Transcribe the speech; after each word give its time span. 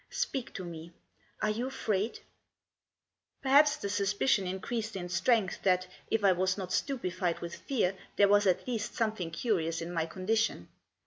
Speak 0.09 0.51
to 0.55 0.63
me. 0.65 0.91
Are 1.43 1.51
you 1.51 1.67
afraid?" 1.67 2.21
Perhaps 3.43 3.77
the 3.77 3.87
suspicion 3.87 4.47
increased 4.47 4.95
in 4.95 5.09
strength 5.09 5.61
that, 5.61 5.85
if 6.09 6.23
I 6.23 6.31
was 6.31 6.57
not 6.57 6.73
stupefied 6.73 7.37
with 7.39 7.53
fear, 7.53 7.95
there 8.15 8.27
was 8.27 8.47
at 8.47 8.67
least 8.67 8.95
some 8.95 9.11
thing 9.15 9.29
curious 9.29 9.79
in 9.79 9.93
my 9.93 10.07
condition. 10.07 10.69